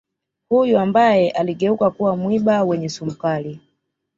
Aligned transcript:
huyu 0.49 0.79
ambaye 0.79 1.31
aligeuka 1.31 1.91
kuwa 1.91 2.17
mwiba 2.17 2.63
wenye 2.63 2.89
sumu 2.89 3.11
kali 3.15 3.59